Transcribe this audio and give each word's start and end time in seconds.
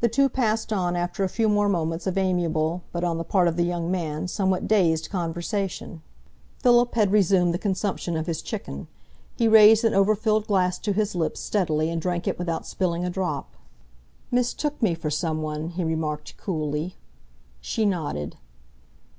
The 0.00 0.08
two 0.08 0.30
passed 0.30 0.72
on 0.72 0.96
after 0.96 1.22
a 1.22 1.28
few 1.28 1.50
more 1.50 1.68
moments 1.68 2.06
of 2.06 2.16
amiable 2.16 2.82
but, 2.92 3.04
on 3.04 3.18
the 3.18 3.24
part 3.24 3.46
of 3.46 3.56
the 3.56 3.62
young 3.64 3.90
man, 3.90 4.26
somewhat 4.26 4.66
dazed 4.66 5.10
conversation. 5.10 6.00
Philip 6.60 6.94
had 6.94 7.12
resumed 7.12 7.52
the 7.52 7.58
consumption 7.58 8.16
of 8.16 8.26
his 8.26 8.40
chicken. 8.40 8.88
He 9.36 9.46
raised 9.46 9.84
an 9.84 9.92
over 9.92 10.16
filled 10.16 10.46
glass 10.46 10.78
to 10.78 10.94
his 10.94 11.14
lips 11.14 11.40
steadily 11.40 11.90
and 11.90 12.00
drank 12.00 12.26
it 12.26 12.38
without 12.38 12.66
spilling 12.66 13.04
a 13.04 13.10
drop. 13.10 13.54
"Mistook 14.30 14.80
me 14.82 14.94
for 14.94 15.10
some 15.10 15.42
one," 15.42 15.68
he 15.68 15.84
remarked 15.84 16.38
coolly. 16.38 16.96
She 17.60 17.84
nodded. 17.84 18.38